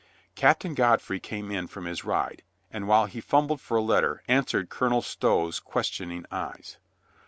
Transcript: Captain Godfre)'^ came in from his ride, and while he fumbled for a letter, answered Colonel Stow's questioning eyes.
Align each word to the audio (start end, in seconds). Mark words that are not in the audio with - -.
Captain 0.33 0.73
Godfre)'^ 0.75 1.21
came 1.21 1.51
in 1.51 1.67
from 1.67 1.85
his 1.85 2.03
ride, 2.03 2.41
and 2.71 2.87
while 2.87 3.05
he 3.05 3.21
fumbled 3.21 3.61
for 3.61 3.77
a 3.77 3.83
letter, 3.83 4.23
answered 4.27 4.67
Colonel 4.67 5.03
Stow's 5.03 5.59
questioning 5.59 6.25
eyes. 6.31 6.79